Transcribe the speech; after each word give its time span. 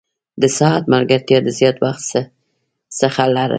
د 0.41 0.43
ساعت 0.57 0.83
ملګرتیا 0.93 1.37
د 1.43 1.47
زیات 1.57 1.77
وخت 1.85 2.03
څخه 2.99 3.23
لرم. 3.35 3.49